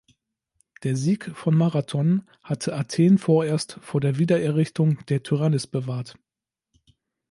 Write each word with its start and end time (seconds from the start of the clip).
Der 0.81 0.95
Sieg 0.95 1.25
von 1.37 1.55
Marathon 1.55 2.23
hatte 2.41 2.75
Athen 2.75 3.19
vorerst 3.19 3.77
vor 3.83 4.01
der 4.01 4.17
Wiedererrichtung 4.17 4.97
der 5.09 5.21
Tyrannis 5.21 5.67
bewahrt. 5.67 6.17